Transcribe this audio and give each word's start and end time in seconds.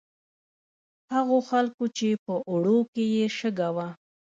هغو 1.13 1.37
خلکو 1.49 1.85
چې 1.97 2.07
په 2.25 2.33
اوړو 2.49 2.77
کې 2.93 3.03
یې 3.15 3.25
شګه 3.37 3.69
وه. 3.75 3.87